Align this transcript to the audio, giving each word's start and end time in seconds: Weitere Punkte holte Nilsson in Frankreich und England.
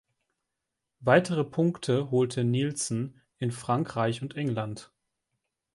Weitere 1.01 1.43
Punkte 1.43 2.09
holte 2.09 2.43
Nilsson 2.43 3.21
in 3.37 3.51
Frankreich 3.51 4.23
und 4.23 4.35
England. 4.35 4.91